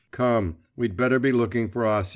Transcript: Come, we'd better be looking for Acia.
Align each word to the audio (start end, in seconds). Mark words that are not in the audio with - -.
Come, 0.09 0.55
we'd 0.75 0.97
better 0.97 1.19
be 1.19 1.31
looking 1.31 1.69
for 1.69 1.83
Acia. 1.83 2.09